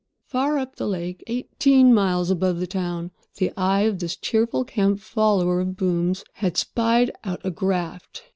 [0.25, 5.77] Far up the lake—eighteen miles above the town—the eye of this cheerful camp follower of
[5.77, 8.23] booms had spied out a graft.